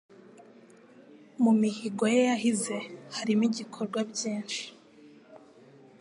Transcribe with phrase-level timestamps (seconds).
[1.43, 2.75] Mu mihigo ye, yahize
[3.15, 4.63] harimo igikorwa byinshi